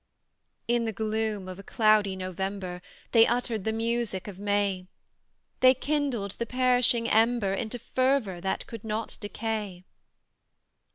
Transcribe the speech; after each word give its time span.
In 0.67 0.85
the 0.85 0.91
gloom 0.91 1.47
of 1.47 1.59
a 1.59 1.63
cloudy 1.63 2.15
November 2.15 2.81
They 3.11 3.27
uttered 3.27 3.65
the 3.65 3.71
music 3.71 4.27
of 4.27 4.39
May; 4.39 4.87
They 5.59 5.75
kindled 5.75 6.31
the 6.39 6.47
perishing 6.47 7.07
ember 7.07 7.53
Into 7.53 7.77
fervour 7.77 8.41
that 8.41 8.65
could 8.65 8.83
not 8.83 9.19
decay. 9.21 9.83